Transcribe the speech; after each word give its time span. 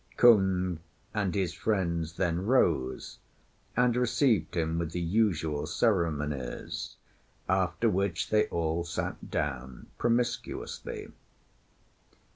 Kung 0.17 0.79
and 1.13 1.35
his 1.35 1.53
friends 1.53 2.13
then 2.15 2.43
rose 2.47 3.19
and 3.77 3.95
received 3.95 4.55
him 4.57 4.79
with 4.79 4.93
the 4.93 4.99
usual 4.99 5.67
ceremonies, 5.67 6.95
after 7.47 7.87
which 7.87 8.31
they 8.31 8.47
all 8.47 8.83
sat 8.83 9.29
down 9.29 9.85
promiscuously. 9.99 11.11